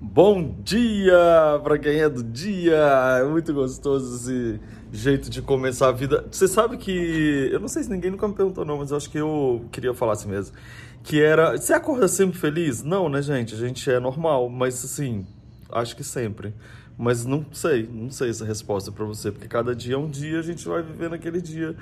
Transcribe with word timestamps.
Bom 0.00 0.54
dia 0.62 1.60
para 1.64 1.76
quem 1.76 2.00
é 2.00 2.08
do 2.08 2.22
dia! 2.22 2.76
É 3.20 3.24
muito 3.24 3.52
gostoso 3.52 4.14
esse 4.14 4.60
jeito 4.92 5.28
de 5.28 5.42
começar 5.42 5.88
a 5.88 5.92
vida. 5.92 6.24
Você 6.30 6.46
sabe 6.46 6.76
que. 6.76 7.50
Eu 7.50 7.58
não 7.58 7.66
sei 7.66 7.82
se 7.82 7.90
ninguém 7.90 8.12
nunca 8.12 8.28
me 8.28 8.32
perguntou, 8.32 8.64
não, 8.64 8.78
mas 8.78 8.92
eu 8.92 8.96
acho 8.96 9.10
que 9.10 9.18
eu 9.18 9.66
queria 9.72 9.92
falar 9.92 10.12
assim 10.12 10.28
mesmo. 10.28 10.56
Que 11.02 11.20
era. 11.20 11.56
Você 11.56 11.72
acorda 11.72 12.06
sempre 12.06 12.38
feliz? 12.38 12.80
Não, 12.80 13.08
né, 13.08 13.20
gente? 13.20 13.56
A 13.56 13.58
gente 13.58 13.90
é 13.90 13.98
normal, 13.98 14.48
mas 14.48 14.84
assim, 14.84 15.26
acho 15.68 15.96
que 15.96 16.04
sempre. 16.04 16.54
Mas 16.96 17.24
não 17.24 17.44
sei, 17.50 17.88
não 17.92 18.08
sei 18.08 18.30
essa 18.30 18.44
resposta 18.44 18.92
para 18.92 19.04
você, 19.04 19.32
porque 19.32 19.48
cada 19.48 19.74
dia 19.74 19.96
é 19.96 19.98
um 19.98 20.08
dia, 20.08 20.38
a 20.38 20.42
gente 20.42 20.64
vai 20.68 20.80
viver 20.80 21.10
naquele 21.10 21.40
dia 21.40 21.74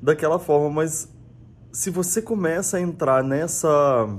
daquela 0.00 0.38
forma, 0.38 0.68
mas 0.68 1.10
se 1.72 1.88
você 1.88 2.20
começa 2.20 2.76
a 2.76 2.80
entrar 2.82 3.24
nessa 3.24 4.10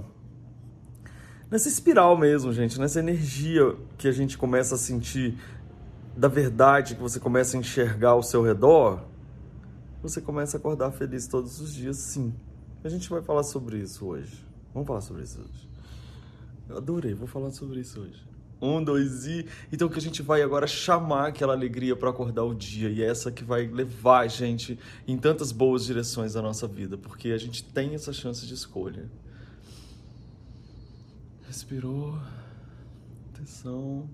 nessa 1.53 1.69
espiral 1.69 2.17
mesmo, 2.17 2.51
gente, 2.51 2.79
nessa 2.79 2.97
energia 2.97 3.75
que 3.95 4.07
a 4.07 4.11
gente 4.11 4.39
começa 4.39 4.73
a 4.73 4.77
sentir 4.77 5.37
da 6.17 6.27
verdade, 6.27 6.95
que 6.95 7.01
você 7.01 7.19
começa 7.19 7.55
a 7.55 7.59
enxergar 7.59 8.09
ao 8.09 8.23
seu 8.23 8.41
redor, 8.41 9.05
você 10.01 10.19
começa 10.19 10.57
a 10.57 10.59
acordar 10.59 10.89
feliz 10.89 11.27
todos 11.27 11.61
os 11.61 11.71
dias, 11.71 11.97
sim. 11.97 12.33
A 12.83 12.89
gente 12.89 13.07
vai 13.07 13.21
falar 13.21 13.43
sobre 13.43 13.77
isso 13.77 14.03
hoje. 14.03 14.43
Vamos 14.73 14.87
falar 14.87 15.01
sobre 15.01 15.21
isso 15.21 15.41
hoje. 15.41 15.69
Eu 16.67 16.77
adorei, 16.77 17.13
vou 17.13 17.27
falar 17.27 17.51
sobre 17.51 17.81
isso 17.81 18.01
hoje. 18.01 18.27
Um, 18.59 18.83
dois 18.83 19.27
e. 19.27 19.45
Então 19.71 19.87
que 19.87 19.99
a 19.99 20.01
gente 20.01 20.23
vai 20.23 20.41
agora 20.41 20.65
chamar 20.65 21.27
aquela 21.27 21.53
alegria 21.53 21.95
para 21.95 22.09
acordar 22.09 22.45
o 22.45 22.55
dia 22.55 22.89
e 22.89 23.03
é 23.03 23.05
essa 23.05 23.31
que 23.31 23.43
vai 23.43 23.67
levar 23.67 24.21
a 24.21 24.27
gente 24.27 24.79
em 25.07 25.17
tantas 25.17 25.51
boas 25.51 25.85
direções 25.85 26.33
da 26.33 26.41
nossa 26.41 26.67
vida, 26.67 26.97
porque 26.97 27.29
a 27.29 27.37
gente 27.37 27.63
tem 27.63 27.93
essa 27.93 28.11
chance 28.11 28.43
de 28.47 28.55
escolha. 28.55 29.07
Respirou. 31.53 32.19
Atenção. 33.31 34.09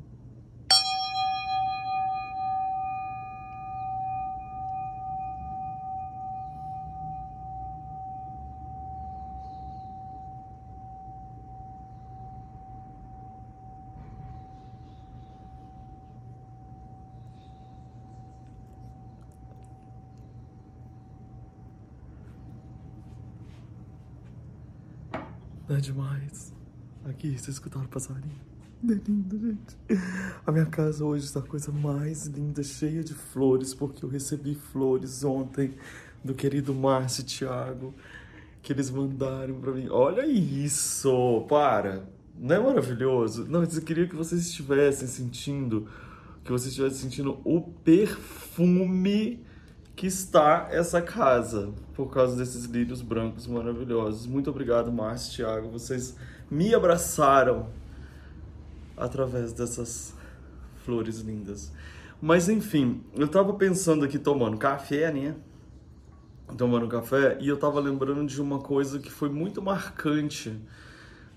É 25.70 25.78
demais. 25.78 26.59
Aqui, 27.06 27.30
vocês 27.30 27.50
escutaram 27.56 27.86
o 27.86 27.90
passarinho? 27.90 28.36
É 28.84 28.94
lindo, 28.94 29.40
gente. 29.40 29.78
A 30.46 30.52
minha 30.52 30.66
casa 30.66 31.04
hoje 31.04 31.26
está 31.26 31.40
a 31.40 31.44
coisa 31.44 31.72
mais 31.72 32.26
linda, 32.26 32.62
cheia 32.62 33.04
de 33.04 33.14
flores, 33.14 33.74
porque 33.74 34.04
eu 34.04 34.10
recebi 34.10 34.56
flores 34.56 35.24
ontem 35.24 35.76
do 36.24 36.34
querido 36.34 36.74
Márcio 36.74 37.22
e 37.22 37.26
Thiago, 37.26 37.94
que 38.62 38.74
eles 38.74 38.90
mandaram 38.90 39.60
para 39.60 39.72
mim. 39.72 39.88
Olha 39.90 40.26
isso! 40.28 41.46
Para! 41.50 42.08
Não 42.38 42.56
é 42.56 42.60
maravilhoso? 42.60 43.46
Não, 43.50 43.64
eu 43.64 43.82
queria 43.82 44.08
que 44.08 44.16
vocês 44.16 44.42
estivessem 44.42 45.08
sentindo, 45.08 45.88
que 46.44 46.52
vocês 46.52 46.70
estivessem 46.70 47.00
sentindo 47.00 47.40
o 47.44 47.62
perfume 47.62 49.44
que 49.96 50.08
está 50.08 50.70
essa 50.72 51.02
casa, 51.02 51.74
por 51.94 52.10
causa 52.10 52.38
desses 52.38 52.64
lírios 52.64 53.02
brancos 53.02 53.46
maravilhosos. 53.48 54.26
Muito 54.26 54.50
obrigado, 54.50 54.92
Márcio 54.92 55.34
e 55.34 55.36
Thiago. 55.36 55.70
Vocês 55.70 56.16
me 56.50 56.74
abraçaram 56.74 57.68
através 58.98 59.54
dessas 59.54 60.14
flores 60.84 61.20
lindas. 61.20 61.72
Mas 62.22 62.50
enfim, 62.50 63.04
eu 63.16 63.28
tava 63.28 63.54
pensando 63.54 64.04
aqui 64.04 64.20
tomando 64.20 64.58
café, 64.58 65.12
né? 65.12 65.36
Tomando 66.58 66.88
café, 66.88 67.38
e 67.40 67.48
eu 67.48 67.58
tava 67.58 67.80
lembrando 67.80 68.26
de 68.26 68.42
uma 68.42 68.60
coisa 68.60 69.00
que 69.00 69.10
foi 69.12 69.30
muito 69.30 69.62
marcante 69.62 70.60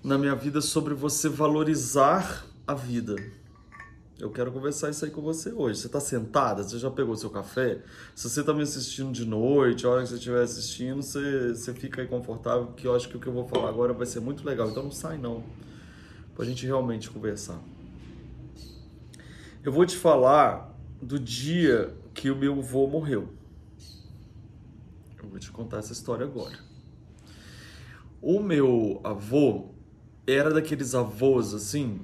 na 0.03 0.17
minha 0.17 0.35
vida 0.35 0.59
sobre 0.59 0.93
você 0.93 1.29
valorizar 1.29 2.45
a 2.67 2.73
vida. 2.73 3.15
Eu 4.23 4.29
quero 4.29 4.53
conversar 4.53 4.89
isso 4.89 5.03
aí 5.03 5.11
com 5.11 5.21
você 5.21 5.51
hoje. 5.51 5.81
Você 5.81 5.87
está 5.87 5.99
sentada? 5.99 6.63
Você 6.63 6.79
já 6.79 6.89
pegou 6.89 7.13
seu 7.13 7.29
café? 7.29 7.81
Se 8.15 8.29
você 8.29 8.39
está 8.39 8.53
me 8.53 8.61
assistindo 8.61 9.11
de 9.11 9.25
noite, 9.25 9.85
a 9.85 9.89
hora 9.89 10.01
que 10.01 10.07
você 10.07 10.15
estiver 10.15 10.41
assistindo, 10.41 11.03
você, 11.03 11.49
você 11.49 11.73
fica 11.73 12.01
aí 12.01 12.07
confortável, 12.07 12.67
que 12.67 12.87
eu 12.87 12.95
acho 12.95 13.09
que 13.09 13.17
o 13.17 13.19
que 13.19 13.27
eu 13.27 13.33
vou 13.33 13.45
falar 13.45 13.67
agora 13.67 13.91
vai 13.91 14.05
ser 14.05 14.21
muito 14.21 14.45
legal. 14.45 14.69
Então 14.69 14.81
não 14.81 14.91
sai 14.91 15.17
não, 15.17 15.43
para 16.33 16.45
a 16.45 16.47
gente 16.47 16.65
realmente 16.65 17.09
conversar. 17.09 17.59
Eu 19.61 19.73
vou 19.73 19.85
te 19.85 19.97
falar 19.97 20.73
do 21.01 21.19
dia 21.19 21.93
que 22.13 22.31
o 22.31 22.35
meu 22.37 22.59
avô 22.59 22.87
morreu. 22.87 23.27
Eu 25.21 25.27
vou 25.27 25.37
te 25.37 25.51
contar 25.51 25.79
essa 25.79 25.91
história 25.91 26.25
agora. 26.25 26.57
O 28.21 28.39
meu 28.39 29.01
avô 29.03 29.71
era 30.25 30.49
daqueles 30.49 30.95
avós 30.95 31.53
assim 31.53 31.99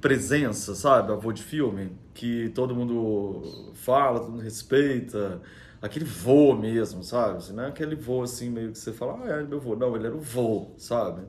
presença, 0.00 0.74
sabe? 0.74 1.12
Avô 1.12 1.32
de 1.32 1.42
filme, 1.42 1.92
que 2.14 2.50
todo 2.50 2.74
mundo 2.74 3.72
fala, 3.74 4.20
todo 4.20 4.32
mundo 4.32 4.42
respeita. 4.42 5.40
Aquele 5.82 6.04
vô 6.04 6.54
mesmo, 6.54 7.02
sabe? 7.02 7.42
Não 7.52 7.64
é 7.64 7.68
aquele 7.68 7.94
vô 7.94 8.22
assim, 8.22 8.50
meio 8.50 8.72
que 8.72 8.78
você 8.78 8.92
fala, 8.92 9.18
ah, 9.24 9.40
é 9.40 9.42
meu 9.42 9.58
vô. 9.60 9.74
Não, 9.76 9.96
ele 9.96 10.06
era 10.06 10.14
o 10.14 10.20
vô, 10.20 10.72
sabe? 10.76 11.22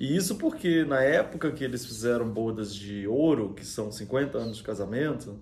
E 0.00 0.16
isso 0.16 0.36
porque 0.36 0.84
na 0.84 1.00
época 1.00 1.52
que 1.52 1.62
eles 1.62 1.86
fizeram 1.86 2.28
bodas 2.28 2.74
de 2.74 3.06
ouro, 3.06 3.54
que 3.54 3.64
são 3.64 3.92
50 3.92 4.38
anos 4.38 4.56
de 4.56 4.62
casamento, 4.64 5.38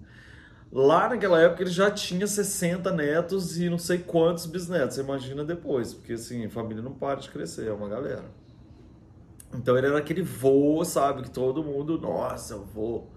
lá 0.71 1.09
naquela 1.09 1.41
época 1.41 1.63
ele 1.63 1.71
já 1.71 1.91
tinha 1.91 2.27
60 2.27 2.93
netos 2.93 3.59
e 3.59 3.71
não 3.71 3.79
sei 3.79 3.99
quantos 3.99 4.45
bisnetos. 4.47 4.97
Você 4.97 5.01
imagina 5.03 5.43
depois, 5.45 5.95
porque 5.95 6.13
assim, 6.15 6.49
família 6.51 6.83
não 6.83 6.93
para 6.93 7.21
de 7.21 7.31
crescer, 7.31 7.69
é 7.69 7.73
uma 7.73 7.89
galera. 7.89 8.25
Então 9.55 9.77
ele 9.77 9.87
era 9.89 9.99
aquele 9.99 10.23
vô, 10.23 10.85
sabe? 10.85 11.23
Que 11.23 11.31
todo 11.31 11.63
mundo, 11.63 11.99
nossa, 11.99 12.57
vô. 12.57 13.09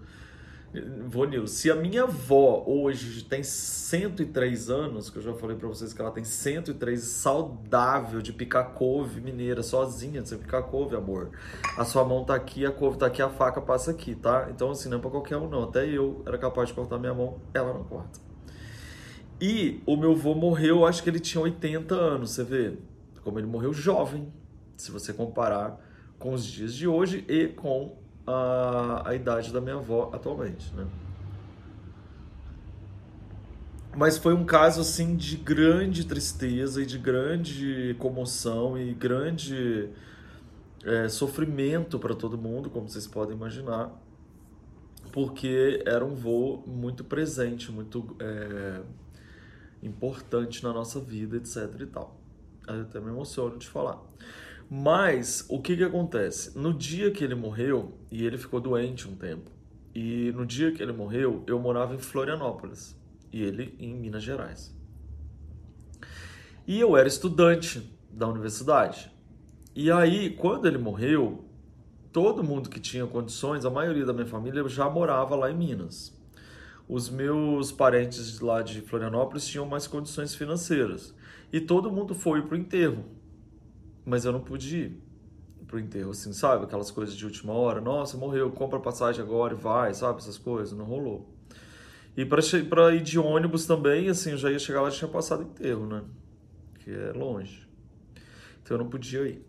Vô 1.06 1.24
Nilo, 1.24 1.46
se 1.46 1.70
a 1.70 1.76
minha 1.76 2.02
avó 2.02 2.64
hoje 2.66 3.22
tem 3.22 3.44
103 3.44 4.70
anos, 4.70 5.08
que 5.08 5.18
eu 5.18 5.22
já 5.22 5.32
falei 5.32 5.56
para 5.56 5.68
vocês 5.68 5.92
que 5.92 6.00
ela 6.00 6.10
tem 6.10 6.24
103, 6.24 7.00
saudável 7.00 8.20
de 8.20 8.32
picar 8.32 8.70
couve 8.70 9.20
mineira, 9.20 9.62
sozinha 9.62 10.20
de 10.20 10.28
você 10.28 10.36
picar 10.36 10.64
couve, 10.64 10.96
amor. 10.96 11.30
A 11.78 11.84
sua 11.84 12.04
mão 12.04 12.24
tá 12.24 12.34
aqui, 12.34 12.66
a 12.66 12.72
couve 12.72 12.98
tá 12.98 13.06
aqui, 13.06 13.22
a 13.22 13.28
faca 13.28 13.60
passa 13.60 13.92
aqui, 13.92 14.16
tá? 14.16 14.48
Então 14.50 14.72
assim, 14.72 14.88
não 14.88 14.98
é 14.98 15.00
pra 15.00 15.10
qualquer 15.10 15.36
um 15.36 15.48
não. 15.48 15.62
Até 15.62 15.86
eu 15.88 16.24
era 16.26 16.36
capaz 16.36 16.70
de 16.70 16.74
cortar 16.74 16.98
minha 16.98 17.14
mão, 17.14 17.40
ela 17.54 17.72
não 17.72 17.84
corta. 17.84 18.18
E 19.40 19.80
o 19.86 19.96
meu 19.96 20.10
avô 20.10 20.34
morreu, 20.34 20.84
acho 20.84 21.04
que 21.04 21.08
ele 21.08 21.20
tinha 21.20 21.40
80 21.40 21.94
anos, 21.94 22.30
você 22.32 22.42
vê? 22.42 22.78
Como 23.22 23.38
ele 23.38 23.46
morreu 23.46 23.72
jovem, 23.72 24.32
se 24.76 24.90
você 24.90 25.12
comparar 25.12 25.78
com 26.18 26.32
os 26.32 26.44
dias 26.44 26.74
de 26.74 26.86
hoje 26.86 27.24
e 27.28 27.48
com 27.48 27.96
a, 28.26 29.08
a 29.08 29.14
idade 29.14 29.52
da 29.52 29.60
minha 29.60 29.76
avó 29.76 30.10
atualmente, 30.12 30.72
né? 30.74 30.86
Mas 33.96 34.18
foi 34.18 34.34
um 34.34 34.44
caso 34.44 34.80
assim 34.80 35.14
de 35.14 35.36
grande 35.36 36.04
tristeza 36.04 36.82
e 36.82 36.86
de 36.86 36.98
grande 36.98 37.94
comoção 38.00 38.76
e 38.76 38.92
grande 38.92 39.88
é, 40.84 41.08
sofrimento 41.08 41.98
para 41.98 42.14
todo 42.14 42.36
mundo, 42.36 42.68
como 42.68 42.88
vocês 42.88 43.06
podem 43.06 43.36
imaginar, 43.36 43.92
porque 45.12 45.80
era 45.86 46.04
um 46.04 46.14
voo 46.14 46.64
muito 46.66 47.04
presente, 47.04 47.70
muito 47.70 48.16
é, 48.18 48.80
importante 49.80 50.62
na 50.64 50.72
nossa 50.72 50.98
vida, 50.98 51.36
etc. 51.36 51.80
e 51.80 51.86
tal. 51.86 52.20
Eu 52.66 52.82
até 52.82 52.98
me 52.98 53.10
emociono 53.10 53.58
de 53.58 53.68
falar. 53.68 54.00
Mas 54.76 55.46
o 55.48 55.62
que 55.62 55.76
que 55.76 55.84
acontece? 55.84 56.58
No 56.58 56.74
dia 56.74 57.08
que 57.12 57.22
ele 57.22 57.36
morreu, 57.36 57.96
e 58.10 58.26
ele 58.26 58.36
ficou 58.36 58.60
doente 58.60 59.06
um 59.06 59.14
tempo, 59.14 59.48
e 59.94 60.32
no 60.32 60.44
dia 60.44 60.72
que 60.72 60.82
ele 60.82 60.90
morreu, 60.90 61.44
eu 61.46 61.60
morava 61.60 61.94
em 61.94 61.98
Florianópolis 61.98 63.00
e 63.32 63.40
ele 63.40 63.76
em 63.78 63.94
Minas 63.94 64.24
Gerais. 64.24 64.76
E 66.66 66.80
eu 66.80 66.96
era 66.96 67.06
estudante 67.06 67.88
da 68.10 68.26
universidade. 68.26 69.12
E 69.76 69.92
aí, 69.92 70.30
quando 70.30 70.66
ele 70.66 70.78
morreu, 70.78 71.44
todo 72.12 72.42
mundo 72.42 72.68
que 72.68 72.80
tinha 72.80 73.06
condições, 73.06 73.64
a 73.64 73.70
maioria 73.70 74.04
da 74.04 74.12
minha 74.12 74.26
família 74.26 74.68
já 74.68 74.90
morava 74.90 75.36
lá 75.36 75.52
em 75.52 75.56
Minas. 75.56 76.20
Os 76.88 77.08
meus 77.08 77.70
parentes 77.70 78.40
lá 78.40 78.60
de 78.60 78.80
Florianópolis 78.80 79.46
tinham 79.46 79.66
mais 79.66 79.86
condições 79.86 80.34
financeiras. 80.34 81.14
E 81.52 81.60
todo 81.60 81.92
mundo 81.92 82.12
foi 82.12 82.42
para 82.42 82.56
o 82.56 82.58
enterro 82.58 83.04
mas 84.04 84.24
eu 84.24 84.32
não 84.32 84.40
pude 84.40 84.76
ir 84.76 85.02
pro 85.66 85.78
enterro, 85.78 86.10
assim, 86.10 86.32
sabe? 86.32 86.64
Aquelas 86.64 86.90
coisas 86.90 87.16
de 87.16 87.24
última 87.24 87.52
hora, 87.52 87.80
nossa, 87.80 88.16
morreu, 88.16 88.50
compra 88.50 88.78
passagem 88.78 89.22
agora 89.22 89.54
e 89.54 89.56
vai, 89.56 89.94
sabe? 89.94 90.18
Essas 90.18 90.38
coisas, 90.38 90.76
não 90.76 90.84
rolou. 90.84 91.32
E 92.16 92.24
para 92.24 92.94
ir 92.94 93.02
de 93.02 93.18
ônibus 93.18 93.66
também, 93.66 94.08
assim, 94.08 94.32
eu 94.32 94.36
já 94.36 94.50
ia 94.50 94.58
chegar 94.58 94.82
lá 94.82 94.88
e 94.88 94.92
tinha 94.92 95.08
passado 95.08 95.42
enterro, 95.42 95.86
né? 95.86 96.02
Que 96.78 96.90
é 96.90 97.12
longe. 97.12 97.68
Então 98.62 98.76
eu 98.76 98.84
não 98.84 98.88
podia 98.88 99.22
ir. 99.26 99.44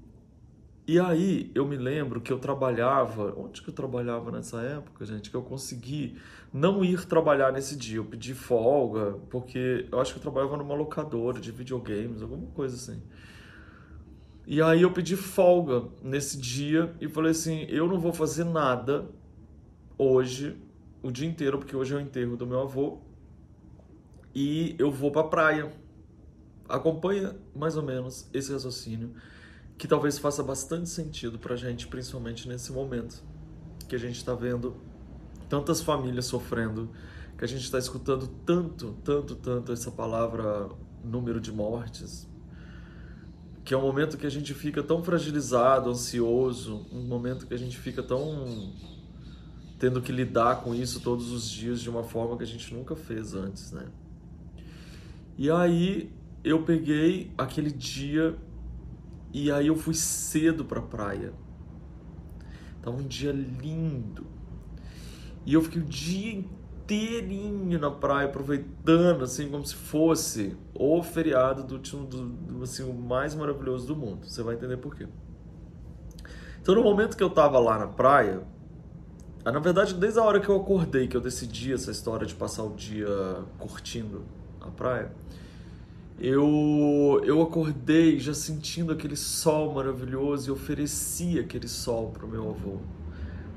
E 0.87 0.99
aí 0.99 1.51
eu 1.55 1.65
me 1.67 1.77
lembro 1.77 2.21
que 2.21 2.31
eu 2.31 2.37
trabalhava, 2.37 3.33
onde 3.37 3.61
que 3.61 3.69
eu 3.69 3.73
trabalhava 3.73 4.31
nessa 4.31 4.61
época, 4.61 5.03
gente, 5.05 5.31
que 5.31 5.35
eu 5.35 5.41
consegui 5.41 6.17
não 6.53 6.85
ir 6.85 7.05
trabalhar 7.05 7.51
nesse 7.51 7.75
dia. 7.75 7.97
Eu 7.97 8.05
pedi 8.05 8.33
folga, 8.33 9.17
porque 9.29 9.87
eu 9.91 9.99
acho 9.99 10.13
que 10.13 10.19
eu 10.19 10.21
trabalhava 10.21 10.57
numa 10.57 10.75
locadora 10.75 11.39
de 11.39 11.51
videogames, 11.51 12.21
alguma 12.21 12.47
coisa 12.51 12.75
assim. 12.75 13.01
E 14.47 14.61
aí 14.61 14.83
eu 14.83 14.91
pedi 14.91 15.15
folga 15.15 15.87
nesse 16.03 16.37
dia 16.37 16.95
e 17.01 17.07
falei 17.07 17.31
assim, 17.31 17.65
eu 17.67 17.87
não 17.87 17.99
vou 17.99 18.13
fazer 18.13 18.43
nada 18.43 19.09
hoje, 19.97 20.55
o 21.01 21.11
dia 21.11 21.27
inteiro, 21.27 21.57
porque 21.57 21.75
hoje 21.75 21.93
é 21.93 21.97
o 21.97 21.99
enterro 21.99 22.37
do 22.37 22.45
meu 22.45 22.61
avô, 22.61 22.99
e 24.35 24.75
eu 24.77 24.91
vou 24.91 25.11
pra 25.11 25.23
praia. 25.23 25.71
Acompanha 26.69 27.35
mais 27.55 27.75
ou 27.77 27.83
menos 27.83 28.29
esse 28.33 28.51
raciocínio 28.51 29.13
que 29.77 29.87
talvez 29.87 30.17
faça 30.17 30.43
bastante 30.43 30.89
sentido 30.89 31.39
para 31.39 31.53
a 31.53 31.57
gente, 31.57 31.87
principalmente 31.87 32.47
nesse 32.47 32.71
momento 32.71 33.23
que 33.87 33.95
a 33.95 33.99
gente 33.99 34.17
está 34.17 34.33
vendo 34.33 34.75
tantas 35.49 35.81
famílias 35.81 36.25
sofrendo, 36.25 36.89
que 37.37 37.43
a 37.43 37.47
gente 37.47 37.63
está 37.63 37.77
escutando 37.77 38.27
tanto, 38.45 38.93
tanto, 39.03 39.35
tanto 39.35 39.71
essa 39.71 39.91
palavra 39.91 40.69
número 41.03 41.39
de 41.39 41.51
mortes, 41.51 42.27
que 43.65 43.73
é 43.73 43.77
um 43.77 43.81
momento 43.81 44.15
que 44.15 44.27
a 44.27 44.29
gente 44.29 44.53
fica 44.53 44.83
tão 44.83 45.03
fragilizado, 45.03 45.89
ansioso, 45.89 46.85
um 46.91 47.01
momento 47.01 47.47
que 47.47 47.53
a 47.53 47.57
gente 47.57 47.75
fica 47.75 48.03
tão 48.03 48.71
tendo 49.79 50.01
que 50.01 50.11
lidar 50.11 50.61
com 50.61 50.73
isso 50.73 51.01
todos 51.01 51.31
os 51.31 51.49
dias 51.49 51.81
de 51.81 51.89
uma 51.89 52.03
forma 52.03 52.37
que 52.37 52.43
a 52.43 52.47
gente 52.47 52.73
nunca 52.73 52.95
fez 52.95 53.33
antes, 53.33 53.71
né? 53.71 53.87
E 55.35 55.49
aí 55.49 56.11
eu 56.43 56.61
peguei 56.63 57.31
aquele 57.35 57.71
dia 57.71 58.37
e 59.33 59.51
aí 59.51 59.67
eu 59.67 59.75
fui 59.75 59.95
cedo 59.95 60.63
para 60.63 60.79
a 60.79 60.83
praia. 60.83 61.33
Tava 62.83 62.95
um 62.95 63.07
dia 63.07 63.31
lindo. 63.31 64.27
E 65.43 65.53
eu 65.55 65.61
fiquei 65.61 65.81
o 65.81 65.85
dia 65.85 66.45
inteirinho 66.85 67.79
na 67.79 67.89
praia, 67.89 68.27
aproveitando, 68.27 69.23
assim, 69.23 69.49
como 69.49 69.65
se 69.65 69.75
fosse 69.75 70.55
o 70.73 71.01
feriado 71.01 71.63
do, 71.63 71.79
do, 71.79 72.25
do 72.25 72.63
assim, 72.63 72.83
o 72.83 72.93
mais 72.93 73.33
maravilhoso 73.33 73.87
do 73.87 73.95
mundo. 73.95 74.27
Você 74.27 74.43
vai 74.43 74.55
entender 74.55 74.77
por 74.77 74.95
quê. 74.95 75.07
Então, 76.61 76.75
no 76.75 76.83
momento 76.83 77.17
que 77.17 77.23
eu 77.23 77.29
tava 77.29 77.59
lá 77.59 77.77
na 77.79 77.87
praia, 77.87 78.41
ah, 79.43 79.51
na 79.51 79.59
verdade, 79.59 79.93
desde 79.95 80.19
a 80.19 80.23
hora 80.23 80.39
que 80.39 80.49
eu 80.49 80.55
acordei, 80.55 81.07
que 81.07 81.17
eu 81.17 81.21
decidi 81.21 81.73
essa 81.73 81.91
história 81.91 82.25
de 82.25 82.33
passar 82.33 82.63
o 82.63 82.75
dia 82.75 83.07
curtindo 83.59 84.23
a 84.61 84.69
praia, 84.69 85.11
eu, 86.19 87.21
eu 87.25 87.41
acordei 87.41 88.19
já 88.19 88.33
sentindo 88.33 88.93
aquele 88.93 89.15
sol 89.15 89.73
maravilhoso 89.73 90.49
e 90.49 90.51
ofereci 90.51 91.37
aquele 91.39 91.67
sol 91.67 92.11
para 92.11 92.25
o 92.25 92.29
meu 92.29 92.49
avô. 92.49 92.77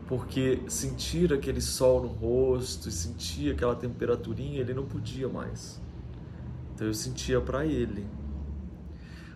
Porque 0.08 0.62
sentir 0.68 1.32
aquele 1.32 1.60
sol 1.60 2.02
no 2.02 2.08
rosto 2.08 2.88
e 2.88 2.92
sentir 2.92 3.52
aquela 3.52 3.76
temperaturinha, 3.76 4.60
ele 4.60 4.72
não 4.72 4.86
podia 4.86 5.28
mais. 5.28 5.78
Então 6.74 6.86
eu 6.86 6.94
sentia 6.94 7.40
para 7.40 7.66
ele. 7.66 8.06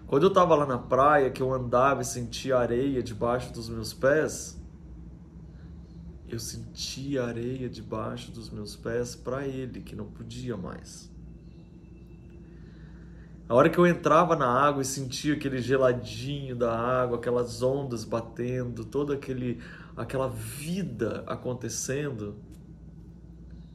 Quando 0.07 0.23
eu 0.23 0.29
estava 0.29 0.55
lá 0.55 0.65
na 0.65 0.79
praia, 0.79 1.31
que 1.31 1.43
eu 1.43 1.53
andava 1.53 2.01
e 2.03 2.05
sentia 2.05 2.57
areia 2.57 3.03
debaixo 3.03 3.53
dos 3.53 3.69
meus 3.69 3.93
pés, 3.93 4.59
eu 6.27 6.39
sentia 6.39 7.25
areia 7.25 7.69
debaixo 7.69 8.31
dos 8.31 8.49
meus 8.49 8.75
pés 8.75 9.15
para 9.15 9.47
ele, 9.47 9.83
que 9.83 9.95
não 9.95 10.07
podia 10.07 10.57
mais. 10.57 11.11
A 13.49 13.55
hora 13.55 13.69
que 13.69 13.79
eu 13.79 13.87
entrava 13.87 14.35
na 14.37 14.47
água 14.47 14.83
e 14.83 14.85
sentia 14.85 15.35
aquele 15.35 15.59
geladinho 15.59 16.57
da 16.57 16.75
água, 16.75 17.19
aquelas 17.19 17.63
ondas 17.63 18.05
batendo, 18.05 18.85
toda 18.85 19.15
aquele, 19.15 19.61
aquela 19.97 20.29
vida 20.29 21.25
acontecendo, 21.27 22.37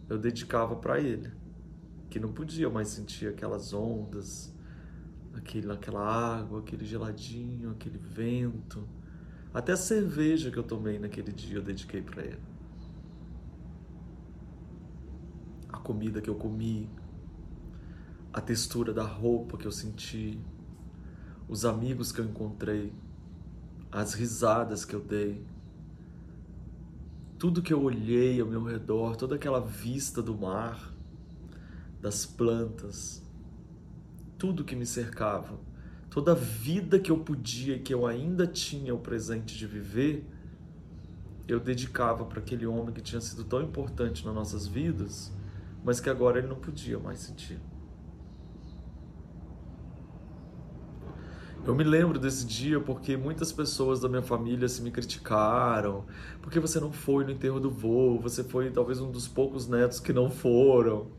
eu 0.09 0.17
dedicava 0.17 0.75
para 0.75 0.99
ele, 0.99 1.31
que 2.09 2.19
não 2.19 2.31
podia 2.31 2.69
mais 2.69 2.87
sentir 2.87 3.27
aquelas 3.27 3.73
ondas, 3.73 4.55
aquele, 5.35 5.71
aquela 5.71 6.01
água, 6.01 6.59
aquele 6.59 6.85
geladinho, 6.85 7.71
aquele 7.71 7.97
vento. 7.97 8.87
Até 9.53 9.73
a 9.73 9.77
cerveja 9.77 10.49
que 10.49 10.57
eu 10.57 10.63
tomei 10.63 10.97
naquele 10.97 11.31
dia 11.31 11.57
eu 11.57 11.61
dediquei 11.61 12.01
para 12.01 12.23
ele. 12.23 12.39
A 15.69 15.77
comida 15.77 16.21
que 16.21 16.29
eu 16.29 16.35
comi, 16.35 16.89
a 18.33 18.41
textura 18.41 18.93
da 18.93 19.03
roupa 19.03 19.57
que 19.57 19.65
eu 19.65 19.71
senti, 19.71 20.39
os 21.47 21.65
amigos 21.65 22.11
que 22.11 22.19
eu 22.19 22.25
encontrei, 22.25 22.93
as 23.91 24.13
risadas 24.13 24.83
que 24.83 24.93
eu 24.93 24.99
dei, 24.99 25.45
tudo 27.39 27.61
que 27.61 27.73
eu 27.73 27.81
olhei 27.81 28.41
ao 28.41 28.47
meu 28.47 28.63
redor, 28.63 29.15
toda 29.15 29.35
aquela 29.35 29.61
vista 29.61 30.21
do 30.21 30.35
mar, 30.35 30.93
das 32.01 32.25
plantas, 32.25 33.23
tudo 34.37 34.63
que 34.63 34.75
me 34.75 34.85
cercava, 34.85 35.59
toda 36.09 36.31
a 36.31 36.35
vida 36.35 36.99
que 36.99 37.11
eu 37.11 37.19
podia 37.19 37.75
e 37.75 37.79
que 37.79 37.93
eu 37.93 38.05
ainda 38.05 38.45
tinha 38.45 38.93
o 38.93 38.99
presente 38.99 39.57
de 39.57 39.67
viver, 39.67 40.25
eu 41.47 41.59
dedicava 41.59 42.25
para 42.25 42.39
aquele 42.39 42.65
homem 42.65 42.93
que 42.93 43.01
tinha 43.01 43.21
sido 43.21 43.43
tão 43.43 43.61
importante 43.61 44.25
nas 44.25 44.35
nossas 44.35 44.67
vidas, 44.67 45.31
mas 45.83 45.99
que 45.99 46.09
agora 46.09 46.39
ele 46.39 46.47
não 46.47 46.57
podia 46.57 46.99
mais 46.99 47.19
sentir. 47.19 47.59
Eu 51.67 51.75
me 51.75 51.83
lembro 51.83 52.17
desse 52.17 52.45
dia 52.45 52.79
porque 52.79 53.17
muitas 53.17 53.51
pessoas 53.51 53.99
da 53.99 54.07
minha 54.07 54.21
família 54.21 54.69
se 54.69 54.81
me 54.81 54.89
criticaram. 54.89 56.05
Porque 56.41 56.61
você 56.61 56.79
não 56.79 56.93
foi 56.93 57.25
no 57.25 57.31
enterro 57.31 57.59
do 57.59 57.69
vô, 57.69 58.17
você 58.17 58.41
foi 58.41 58.71
talvez 58.71 59.01
um 59.01 59.11
dos 59.11 59.27
poucos 59.27 59.67
netos 59.67 59.99
que 59.99 60.13
não 60.13 60.31
foram. 60.31 61.11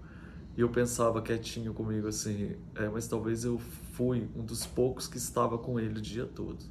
E 0.57 0.63
eu 0.63 0.71
pensava 0.71 1.21
quietinho 1.21 1.75
comigo 1.75 2.09
assim, 2.09 2.57
é, 2.75 2.89
mas 2.89 3.07
talvez 3.07 3.45
eu 3.45 3.59
fui 3.93 4.27
um 4.35 4.43
dos 4.43 4.65
poucos 4.65 5.07
que 5.07 5.19
estava 5.19 5.59
com 5.59 5.79
ele 5.79 5.99
o 5.99 6.03
dia 6.03 6.25
todo. 6.25 6.65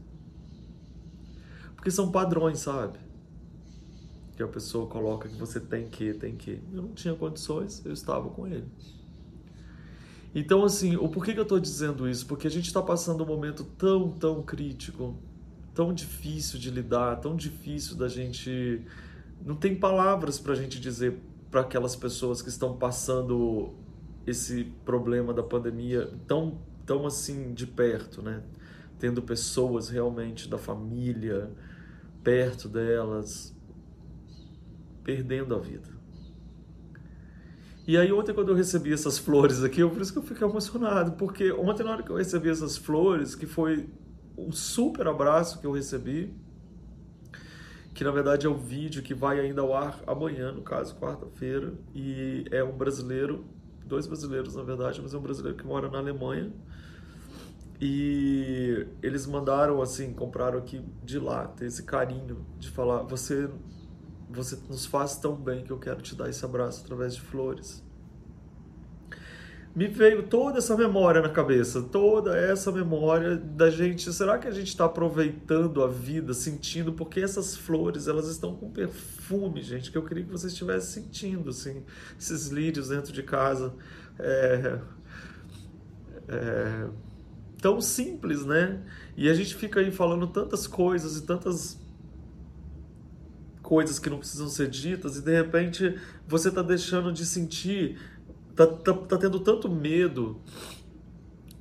Porque 1.75 1.91
são 1.91 2.11
padrões, 2.11 2.57
sabe? 2.57 2.97
Que 4.35 4.41
a 4.41 4.47
pessoa 4.47 4.87
coloca 4.87 5.29
que 5.29 5.35
você 5.35 5.59
tem 5.59 5.87
que, 5.87 6.15
tem 6.15 6.35
que. 6.35 6.63
Eu 6.73 6.81
não 6.81 6.93
tinha 6.93 7.13
condições, 7.13 7.85
eu 7.85 7.93
estava 7.93 8.27
com 8.27 8.47
ele. 8.47 8.65
Então, 10.39 10.63
assim, 10.63 10.95
o 10.95 11.09
porquê 11.09 11.33
que 11.33 11.39
eu 11.39 11.43
estou 11.43 11.59
dizendo 11.59 12.07
isso? 12.07 12.27
Porque 12.27 12.45
a 12.45 12.51
gente 12.51 12.67
está 12.67 12.79
passando 12.79 13.23
um 13.23 13.25
momento 13.25 13.63
tão, 13.63 14.11
tão 14.11 14.43
crítico, 14.43 15.17
tão 15.73 15.91
difícil 15.91 16.59
de 16.59 16.69
lidar, 16.69 17.15
tão 17.15 17.35
difícil 17.35 17.97
da 17.97 18.07
gente. 18.07 18.83
Não 19.43 19.55
tem 19.55 19.75
palavras 19.75 20.37
para 20.37 20.53
a 20.53 20.55
gente 20.55 20.79
dizer 20.79 21.19
para 21.49 21.61
aquelas 21.61 21.95
pessoas 21.95 22.39
que 22.39 22.49
estão 22.49 22.77
passando 22.77 23.73
esse 24.27 24.65
problema 24.85 25.33
da 25.33 25.41
pandemia 25.41 26.07
tão, 26.27 26.59
tão 26.85 27.07
assim 27.07 27.51
de 27.51 27.65
perto, 27.65 28.21
né? 28.21 28.43
Tendo 28.99 29.23
pessoas 29.23 29.89
realmente 29.89 30.47
da 30.47 30.59
família 30.59 31.49
perto 32.23 32.69
delas, 32.69 33.55
perdendo 35.03 35.55
a 35.55 35.59
vida. 35.59 35.96
E 37.87 37.95
aí 37.95 38.11
ontem 38.11 38.33
quando 38.33 38.49
eu 38.49 38.55
recebi 38.55 38.91
essas 38.91 39.17
flores 39.17 39.63
aqui, 39.63 39.79
eu, 39.79 39.89
por 39.89 40.01
isso 40.01 40.11
que 40.11 40.19
eu 40.19 40.23
fiquei 40.23 40.45
emocionado, 40.45 41.13
porque 41.13 41.53
ontem 41.53 41.83
na 41.83 41.91
hora 41.91 42.03
que 42.03 42.09
eu 42.09 42.17
recebi 42.17 42.49
essas 42.49 42.75
flores, 42.75 43.33
que 43.33 43.45
foi 43.45 43.89
um 44.37 44.51
super 44.51 45.07
abraço 45.07 45.61
que 45.61 45.65
eu 45.65 45.71
recebi, 45.71 46.33
que 47.93 48.03
na 48.03 48.11
verdade 48.11 48.45
é 48.45 48.49
o 48.49 48.55
vídeo 48.55 49.01
que 49.01 49.13
vai 49.13 49.39
ainda 49.39 49.61
ao 49.61 49.73
ar 49.73 50.03
amanhã, 50.05 50.51
no 50.51 50.63
caso, 50.63 50.97
quarta-feira, 50.97 51.73
e 51.95 52.43
é 52.51 52.61
um 52.61 52.75
brasileiro, 52.75 53.45
dois 53.85 54.05
brasileiros 54.05 54.53
na 54.53 54.63
verdade, 54.63 55.01
mas 55.01 55.13
é 55.13 55.17
um 55.17 55.21
brasileiro 55.21 55.57
que 55.57 55.65
mora 55.65 55.89
na 55.89 55.97
Alemanha, 55.97 56.51
e 57.79 58.85
eles 59.01 59.25
mandaram 59.25 59.81
assim, 59.81 60.11
compraram 60.11 60.57
aqui 60.57 60.83
de 61.05 61.19
lá, 61.19 61.47
ter 61.47 61.67
esse 61.67 61.83
carinho 61.83 62.45
de 62.59 62.69
falar, 62.69 63.03
você 63.03 63.49
você 64.29 64.57
nos 64.69 64.85
faz 64.85 65.17
tão 65.17 65.35
bem 65.35 65.63
que 65.63 65.71
eu 65.71 65.79
quero 65.79 66.01
te 66.01 66.15
dar 66.15 66.29
esse 66.29 66.43
abraço 66.43 66.83
através 66.83 67.15
de 67.15 67.21
flores. 67.21 67.83
Me 69.77 69.87
veio 69.87 70.23
toda 70.23 70.57
essa 70.57 70.75
memória 70.75 71.21
na 71.21 71.29
cabeça, 71.29 71.83
toda 71.83 72.35
essa 72.35 72.71
memória 72.71 73.37
da 73.37 73.69
gente. 73.69 74.11
Será 74.11 74.39
que 74.39 74.47
a 74.47 74.51
gente 74.51 74.69
está 74.69 74.85
aproveitando 74.85 75.83
a 75.83 75.87
vida, 75.87 76.33
sentindo? 76.33 76.93
Porque 76.93 77.19
essas 77.19 77.55
flores, 77.55 78.07
elas 78.07 78.27
estão 78.27 78.55
com 78.55 78.71
perfume, 78.71 79.61
gente, 79.61 79.91
que 79.91 79.97
eu 79.97 80.03
queria 80.03 80.23
que 80.23 80.31
vocês 80.31 80.51
estivessem 80.51 81.03
sentindo, 81.03 81.51
assim, 81.51 81.83
esses 82.19 82.47
lírios 82.47 82.89
dentro 82.89 83.13
de 83.13 83.21
casa. 83.21 83.71
É, 84.17 84.79
é, 86.27 86.87
tão 87.61 87.79
simples, 87.79 88.45
né? 88.45 88.81
E 89.15 89.29
a 89.29 89.33
gente 89.35 89.53
fica 89.53 89.79
aí 89.79 89.91
falando 89.91 90.25
tantas 90.25 90.65
coisas 90.65 91.17
e 91.17 91.21
tantas 91.21 91.79
coisas 93.67 93.99
que 93.99 94.09
não 94.09 94.17
precisam 94.17 94.47
ser 94.47 94.69
ditas 94.69 95.17
e 95.17 95.21
de 95.21 95.35
repente 95.35 95.99
você 96.25 96.47
está 96.47 96.61
deixando 96.61 97.11
de 97.11 97.25
sentir, 97.25 97.99
tá, 98.55 98.65
tá, 98.65 98.93
tá 98.93 99.17
tendo 99.17 99.41
tanto 99.41 99.69
medo 99.69 100.39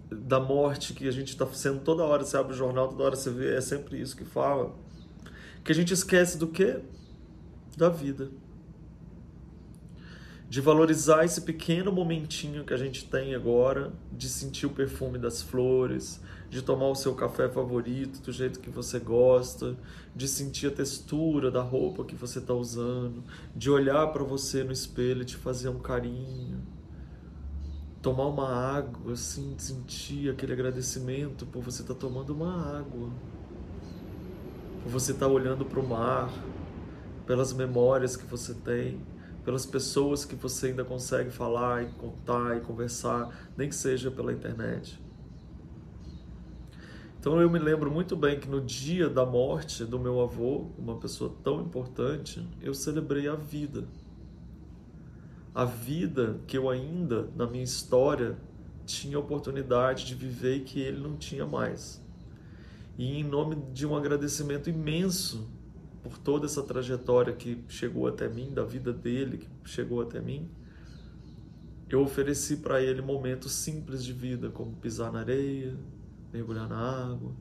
da 0.09 0.39
morte 0.39 0.95
que 0.95 1.09
a 1.09 1.11
gente 1.11 1.31
está 1.31 1.45
sendo 1.49 1.81
toda 1.81 2.05
hora, 2.05 2.25
você 2.25 2.37
abre 2.37 2.53
o 2.53 2.57
jornal, 2.57 2.87
toda 2.87 3.03
hora 3.03 3.17
você 3.17 3.29
vê, 3.29 3.57
é 3.57 3.61
sempre 3.61 4.01
isso 4.01 4.17
que 4.17 4.25
fala. 4.25 4.73
Que 5.65 5.73
a 5.73 5.75
gente 5.75 5.93
esquece 5.93 6.39
do 6.39 6.47
quê? 6.47 6.79
Da 7.77 7.89
vida. 7.89 8.31
De 10.49 10.61
valorizar 10.61 11.25
esse 11.25 11.41
pequeno 11.41 11.91
momentinho 11.91 12.65
que 12.65 12.73
a 12.73 12.77
gente 12.77 13.05
tem 13.05 13.35
agora, 13.35 13.93
de 14.13 14.29
sentir 14.29 14.67
o 14.67 14.71
perfume 14.71 15.19
das 15.19 15.43
flores, 15.43 16.21
de 16.49 16.63
tomar 16.63 16.89
o 16.89 16.95
seu 16.95 17.15
café 17.15 17.49
favorito 17.49 18.21
do 18.21 18.31
jeito 18.31 18.61
que 18.61 18.71
você 18.71 18.99
gosta, 19.01 19.77
de 20.15 20.29
sentir 20.29 20.69
a 20.69 20.71
textura 20.71 21.51
da 21.51 21.63
roupa 21.63 22.05
que 22.05 22.15
você 22.15 22.39
está 22.39 22.55
usando, 22.55 23.25
de 23.55 23.71
olhar 23.71 24.07
para 24.13 24.23
você 24.23 24.63
no 24.63 24.73
espelho 24.73 25.23
e 25.23 25.25
te 25.25 25.37
fazer 25.37 25.69
um 25.69 25.81
carinho, 25.81 26.63
tomar 28.01 28.27
uma 28.27 28.49
água, 28.49 29.15
assim, 29.15 29.57
sentir 29.59 30.31
aquele 30.31 30.53
agradecimento 30.53 31.45
por 31.45 31.61
você 31.61 31.83
estar 31.83 31.95
tá 31.95 32.01
tomando 32.01 32.33
uma 32.33 32.79
água, 32.79 33.11
por 34.85 34.93
você 34.93 35.11
estar 35.11 35.27
tá 35.27 35.33
olhando 35.33 35.65
para 35.65 35.81
o 35.81 35.87
mar, 35.87 36.33
pelas 37.27 37.53
memórias 37.53 38.17
que 38.17 38.25
você 38.25 38.55
tem, 38.55 39.01
pelas 39.47 39.65
pessoas 39.65 40.25
que 40.25 40.35
você 40.35 40.67
ainda 40.67 40.85
consegue 40.85 41.31
falar 41.31 41.85
e 41.85 41.87
contar 41.87 42.57
e 42.57 42.61
conversar, 42.63 43.33
nem 43.57 43.69
que 43.69 43.77
seja 43.77 44.11
pela 44.11 44.33
internet. 44.33 45.01
Então 47.21 47.41
eu 47.41 47.49
me 47.49 47.61
lembro 47.61 47.89
muito 47.89 48.17
bem 48.17 48.41
que 48.41 48.49
no 48.49 48.61
dia 48.61 49.09
da 49.09 49.25
morte 49.25 49.85
do 49.85 50.01
meu 50.01 50.21
avô, 50.21 50.73
uma 50.77 50.97
pessoa 50.97 51.33
tão 51.45 51.61
importante, 51.63 52.45
eu 52.61 52.75
celebrei 52.75 53.29
a 53.29 53.37
vida. 53.37 53.87
A 55.55 55.65
vida 55.65 56.41
que 56.49 56.59
eu 56.59 56.69
ainda, 56.69 57.31
na 57.37 57.47
minha 57.47 57.63
história, 57.63 58.37
tinha 58.85 59.17
oportunidade 59.17 60.07
de 60.07 60.17
viver 60.17 60.57
e 60.57 60.61
que 60.65 60.81
ele 60.81 61.01
não 61.01 61.17
tinha 61.17 61.47
mais. 61.47 62.05
E 62.99 63.21
em 63.21 63.23
nome 63.23 63.55
de 63.73 63.87
um 63.87 63.95
agradecimento 63.95 64.69
imenso 64.69 65.49
por 66.07 66.19
toda 66.19 66.47
essa 66.47 66.63
trajetória 66.63 67.35
que 67.35 67.65
chegou 67.69 68.07
até 68.07 68.29
mim, 68.29 68.55
da 68.55 68.65
vida 68.65 68.93
dele 68.93 69.39
que 69.39 69.49
chegou 69.69 70.01
até 70.01 70.21
mim, 70.21 70.49
eu 71.89 72.01
ofereci 72.01 72.59
para 72.59 72.81
ele 72.81 73.03
momentos 73.03 73.53
simples 73.53 74.05
de 74.05 74.13
vida, 74.13 74.51
como 74.51 74.77
pisar 74.77 75.13
na 75.13 75.21
areia, 75.21 75.77
mergulhar 76.33 76.69
na 76.69 76.79
água, 76.79 77.33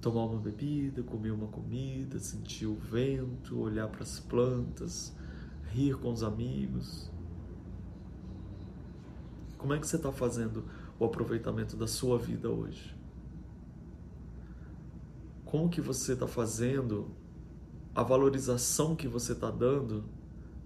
tomar 0.00 0.24
uma 0.24 0.40
bebida, 0.40 1.02
comer 1.04 1.30
uma 1.30 1.46
comida, 1.46 2.18
sentir 2.18 2.66
o 2.66 2.74
vento, 2.74 3.58
olhar 3.58 3.88
para 3.88 4.02
as 4.02 4.18
plantas, 4.18 5.14
rir 5.70 5.96
com 5.96 6.12
os 6.12 6.24
amigos. 6.24 7.08
Como 9.56 9.72
é 9.74 9.78
que 9.78 9.86
você 9.86 9.96
está 9.96 10.10
fazendo 10.10 10.64
o 10.98 11.04
aproveitamento 11.04 11.76
da 11.76 11.86
sua 11.86 12.18
vida 12.18 12.50
hoje? 12.50 12.96
Como 15.44 15.68
que 15.68 15.80
você 15.80 16.14
está 16.14 16.26
fazendo 16.26 17.23
a 17.94 18.02
valorização 18.02 18.96
que 18.96 19.06
você 19.06 19.32
está 19.32 19.50
dando 19.50 20.04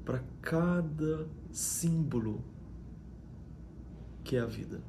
para 0.05 0.23
cada 0.41 1.29
símbolo 1.53 2.43
que 4.25 4.37
é 4.37 4.41
a 4.41 4.47
vida? 4.47 4.81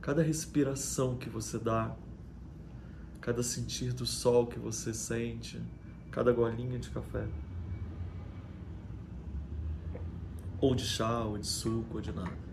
Cada 0.00 0.22
respiração 0.22 1.16
que 1.16 1.28
você 1.28 1.58
dá, 1.58 1.94
cada 3.20 3.42
sentir 3.42 3.92
do 3.92 4.06
sol 4.06 4.46
que 4.46 4.58
você 4.58 4.92
sente, 4.92 5.60
cada 6.10 6.32
golinha 6.32 6.78
de 6.78 6.90
café. 6.90 7.26
Ou 10.60 10.74
de 10.74 10.84
chá, 10.84 11.24
ou 11.24 11.38
de 11.38 11.46
suco, 11.46 11.96
ou 11.96 12.00
de 12.00 12.12
nada. 12.12 12.51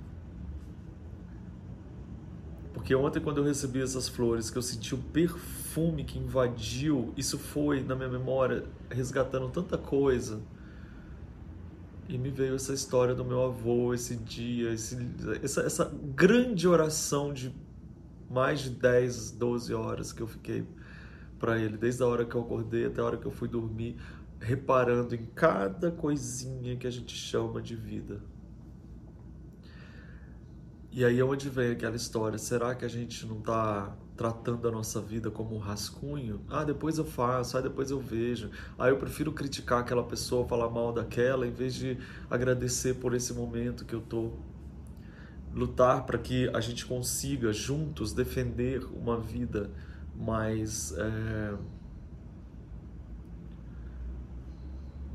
Porque 2.80 2.96
ontem, 2.96 3.20
quando 3.20 3.40
eu 3.40 3.44
recebi 3.44 3.82
essas 3.82 4.08
flores, 4.08 4.50
que 4.50 4.58
eu 4.58 4.62
senti 4.62 4.96
o 4.96 4.98
perfume 4.98 6.06
que 6.06 6.18
invadiu, 6.18 7.14
isso 7.18 7.38
foi 7.38 7.84
na 7.84 7.94
minha 7.94 8.08
memória 8.08 8.64
resgatando 8.90 9.50
tanta 9.50 9.78
coisa 9.78 10.40
e 12.08 12.18
me 12.18 12.30
veio 12.30 12.56
essa 12.56 12.74
história 12.74 13.14
do 13.14 13.26
meu 13.26 13.44
avô, 13.44 13.94
esse 13.94 14.16
dia, 14.16 14.72
esse, 14.72 14.98
essa, 15.44 15.62
essa 15.64 15.94
grande 16.16 16.70
oração 16.70 17.34
de 17.34 17.54
mais 18.30 18.62
de 18.62 18.70
10, 18.70 19.32
12 19.32 19.74
horas 19.74 20.14
que 20.14 20.22
eu 20.22 20.28
fiquei 20.28 20.66
para 21.38 21.60
ele, 21.60 21.76
desde 21.76 22.02
a 22.02 22.08
hora 22.08 22.24
que 22.24 22.34
eu 22.34 22.42
acordei 22.42 22.86
até 22.86 23.02
a 23.02 23.04
hora 23.04 23.18
que 23.18 23.26
eu 23.26 23.32
fui 23.32 23.50
dormir, 23.50 23.98
reparando 24.40 25.14
em 25.14 25.26
cada 25.36 25.92
coisinha 25.92 26.78
que 26.78 26.88
a 26.88 26.92
gente 26.92 27.14
chama 27.14 27.62
de 27.62 27.76
vida. 27.76 28.22
E 30.92 31.06
aí 31.06 31.20
é 31.20 31.24
onde 31.24 31.50
vem 31.50 31.72
aquela 31.72 31.96
história, 31.96 32.38
será 32.38 32.74
que 32.74 32.84
a 32.84 32.88
gente 32.88 33.26
não 33.26 33.40
está 33.40 33.96
tratando 34.20 34.68
a 34.68 34.72
nossa 34.72 35.00
vida 35.00 35.32
como 35.32 35.56
um 35.56 35.60
rascunho. 35.60 36.42
Ah, 36.50 36.66
depois 36.66 36.98
eu 36.98 37.06
faço, 37.06 37.58
ah, 37.58 37.62
depois 37.62 37.90
eu 37.90 38.02
vejo. 38.02 38.52
Ah, 38.78 38.90
eu 38.90 38.98
prefiro 38.98 39.32
criticar 39.32 39.80
aquela 39.80 40.04
pessoa, 40.04 40.46
falar 40.46 40.70
mal 40.70 40.92
daquela, 40.92 41.48
em 41.48 41.54
vez 41.54 41.74
de 41.74 41.98
agradecer 42.30 42.96
por 42.96 43.14
esse 43.14 43.34
momento 43.34 43.86
que 43.86 43.96
eu 43.96 44.02
tô. 44.02 44.34
Lutar 45.54 46.06
para 46.06 46.18
que 46.18 46.50
a 46.50 46.60
gente 46.60 46.86
consiga 46.86 47.54
juntos 47.54 48.12
defender 48.12 48.84
uma 48.94 49.18
vida 49.18 49.72
mais. 50.14 50.94
É, 50.98 51.56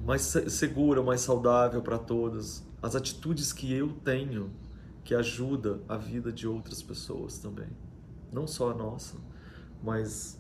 mais 0.02 0.22
segura, 0.22 1.02
mais 1.02 1.20
saudável 1.20 1.82
para 1.82 1.98
todas. 1.98 2.66
As 2.80 2.96
atitudes 2.96 3.52
que 3.52 3.70
eu 3.70 3.88
tenho 4.02 4.50
que 5.04 5.14
ajuda 5.14 5.80
a 5.88 5.96
vida 5.96 6.32
de 6.32 6.48
outras 6.48 6.82
pessoas 6.82 7.38
também 7.38 7.68
não 8.34 8.46
só 8.46 8.72
a 8.72 8.74
nossa, 8.74 9.16
mas 9.82 10.38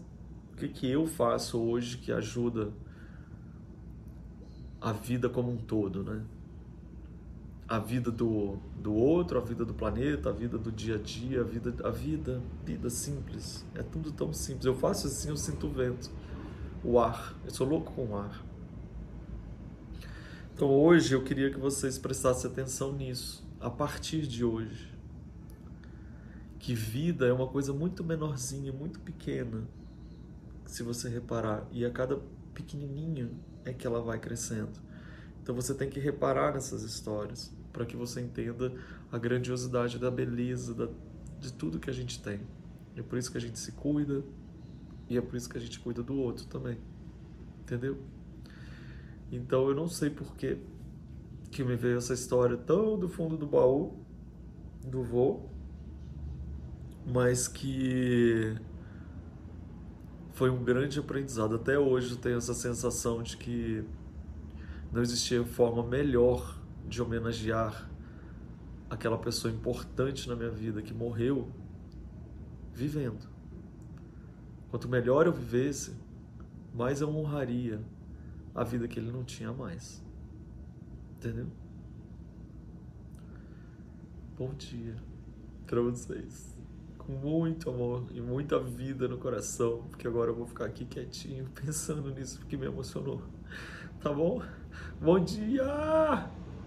o 0.52 0.56
que, 0.56 0.68
que 0.68 0.90
eu 0.90 1.06
faço 1.06 1.58
hoje 1.60 1.96
que 1.98 2.10
ajuda 2.10 2.72
a 4.80 4.92
vida 4.92 5.28
como 5.28 5.52
um 5.52 5.56
todo, 5.56 6.02
né? 6.02 6.22
A 7.66 7.78
vida 7.78 8.10
do, 8.10 8.58
do 8.76 8.92
outro, 8.92 9.38
a 9.38 9.40
vida 9.40 9.64
do 9.64 9.72
planeta, 9.72 10.28
a 10.28 10.32
vida 10.32 10.58
do 10.58 10.70
dia 10.70 10.96
a 10.96 10.98
dia, 10.98 11.40
a 11.40 11.44
vida, 11.44 11.74
a 11.82 11.90
vida, 11.90 12.42
vida 12.62 12.90
simples. 12.90 13.64
É 13.74 13.82
tudo 13.82 14.12
tão 14.12 14.34
simples. 14.34 14.66
Eu 14.66 14.74
faço 14.74 15.06
assim, 15.06 15.30
eu 15.30 15.36
sinto 15.36 15.66
o 15.66 15.70
vento, 15.70 16.10
o 16.82 16.98
ar. 16.98 17.34
Eu 17.42 17.50
sou 17.50 17.66
louco 17.66 17.92
com 17.92 18.04
o 18.08 18.16
ar. 18.16 18.44
Então 20.54 20.68
hoje 20.68 21.14
eu 21.14 21.24
queria 21.24 21.50
que 21.50 21.58
vocês 21.58 21.96
prestassem 21.96 22.50
atenção 22.50 22.92
nisso, 22.92 23.43
a 23.64 23.70
partir 23.70 24.26
de 24.26 24.44
hoje 24.44 24.92
que 26.58 26.74
vida 26.74 27.26
é 27.26 27.32
uma 27.32 27.46
coisa 27.46 27.72
muito 27.72 28.04
menorzinha, 28.04 28.70
muito 28.70 29.00
pequena, 29.00 29.66
se 30.66 30.82
você 30.82 31.08
reparar, 31.08 31.66
e 31.72 31.82
a 31.82 31.90
cada 31.90 32.20
pequenininho 32.52 33.30
é 33.64 33.72
que 33.72 33.86
ela 33.86 34.02
vai 34.02 34.18
crescendo. 34.18 34.78
Então 35.42 35.54
você 35.54 35.72
tem 35.72 35.88
que 35.88 35.98
reparar 35.98 36.52
nessas 36.52 36.82
histórias 36.82 37.54
para 37.72 37.86
que 37.86 37.96
você 37.96 38.20
entenda 38.20 38.70
a 39.10 39.16
grandiosidade 39.16 39.98
da 39.98 40.10
beleza 40.10 40.74
da, 40.74 40.88
de 41.40 41.50
tudo 41.50 41.78
que 41.78 41.88
a 41.88 41.92
gente 41.92 42.20
tem. 42.22 42.40
É 42.94 43.02
por 43.02 43.18
isso 43.18 43.32
que 43.32 43.38
a 43.38 43.40
gente 43.40 43.58
se 43.58 43.72
cuida 43.72 44.22
e 45.08 45.16
é 45.16 45.22
por 45.22 45.36
isso 45.36 45.48
que 45.48 45.56
a 45.56 45.60
gente 45.60 45.80
cuida 45.80 46.02
do 46.02 46.14
outro 46.16 46.44
também. 46.46 46.78
Entendeu? 47.62 47.96
Então 49.32 49.68
eu 49.68 49.74
não 49.74 49.88
sei 49.88 50.10
por 50.10 50.36
que 51.54 51.62
me 51.62 51.76
veio 51.76 51.98
essa 51.98 52.12
história 52.12 52.56
tão 52.56 52.98
do 52.98 53.08
fundo 53.08 53.36
do 53.36 53.46
baú 53.46 54.04
do 54.84 55.04
vô 55.04 55.48
mas 57.06 57.46
que 57.46 58.56
foi 60.32 60.50
um 60.50 60.64
grande 60.64 60.98
aprendizado. 60.98 61.54
Até 61.54 61.78
hoje 61.78 62.12
eu 62.12 62.16
tenho 62.16 62.38
essa 62.38 62.54
sensação 62.54 63.22
de 63.22 63.36
que 63.36 63.84
não 64.90 65.00
existia 65.00 65.44
forma 65.44 65.82
melhor 65.82 66.60
de 66.88 67.00
homenagear 67.00 67.88
aquela 68.90 69.18
pessoa 69.18 69.52
importante 69.52 70.28
na 70.28 70.34
minha 70.34 70.50
vida 70.50 70.82
que 70.82 70.92
morreu 70.92 71.52
vivendo. 72.72 73.28
Quanto 74.70 74.88
melhor 74.88 75.26
eu 75.26 75.32
vivesse, 75.32 75.94
mais 76.74 77.00
eu 77.00 77.14
honraria 77.14 77.80
a 78.52 78.64
vida 78.64 78.88
que 78.88 78.98
ele 78.98 79.12
não 79.12 79.22
tinha 79.22 79.52
mais. 79.52 80.03
Entendeu? 81.24 81.46
Bom 84.36 84.52
dia 84.58 84.94
para 85.66 85.80
vocês 85.80 86.54
com 86.98 87.12
muito 87.12 87.70
amor 87.70 88.04
e 88.12 88.20
muita 88.20 88.60
vida 88.60 89.08
no 89.08 89.16
coração, 89.16 89.84
porque 89.88 90.06
agora 90.06 90.32
eu 90.32 90.34
vou 90.34 90.46
ficar 90.46 90.66
aqui 90.66 90.84
quietinho 90.84 91.48
pensando 91.56 92.10
nisso 92.10 92.40
porque 92.40 92.58
me 92.58 92.66
emocionou. 92.66 93.22
Tá 94.02 94.12
bom? 94.12 94.42
Bom 95.00 95.18
dia! 95.18 95.64